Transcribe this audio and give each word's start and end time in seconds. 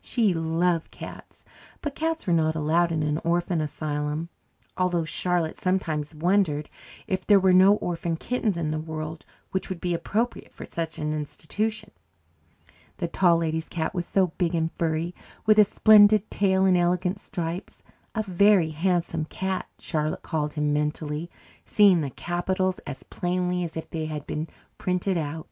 She 0.00 0.34
loved 0.34 0.90
cats, 0.90 1.44
but 1.80 1.94
cats 1.94 2.26
were 2.26 2.32
not 2.32 2.56
allowed 2.56 2.90
in 2.90 3.04
an 3.04 3.18
orphan 3.18 3.60
asylum, 3.60 4.28
although 4.76 5.04
Charlotte 5.04 5.56
sometimes 5.56 6.16
wondered 6.16 6.68
if 7.06 7.24
there 7.24 7.38
were 7.38 7.52
no 7.52 7.74
orphan 7.76 8.16
kittens 8.16 8.56
in 8.56 8.72
the 8.72 8.80
world 8.80 9.24
which 9.52 9.68
would 9.68 9.80
be 9.80 9.94
appropriate 9.94 10.52
for 10.52 10.66
such 10.66 10.98
an 10.98 11.14
institution. 11.14 11.92
The 12.96 13.06
Tall 13.06 13.36
Lady's 13.36 13.68
cat 13.68 13.94
was 13.94 14.04
so 14.04 14.32
big 14.36 14.52
and 14.52 14.68
furry, 14.72 15.14
with 15.46 15.60
a 15.60 15.64
splendid 15.64 16.28
tail 16.28 16.64
and 16.66 16.76
elegant 16.76 17.20
stripes. 17.20 17.80
A 18.16 18.24
Very 18.24 18.70
Handsome 18.70 19.26
Cat, 19.26 19.68
Charlotte 19.78 20.22
called 20.24 20.54
him 20.54 20.72
mentally, 20.72 21.30
seeing 21.64 22.00
the 22.00 22.10
capitals 22.10 22.80
as 22.80 23.04
plainly 23.04 23.62
as 23.62 23.76
if 23.76 23.88
they 23.90 24.06
had 24.06 24.26
been 24.26 24.48
printed 24.76 25.16
out. 25.16 25.46